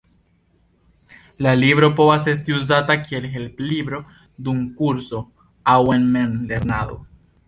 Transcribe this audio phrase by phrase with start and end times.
[1.47, 3.99] La libro povas esti uzata kiel helplibro
[4.47, 5.21] dum kurso,
[5.75, 6.99] aŭ en memlernado.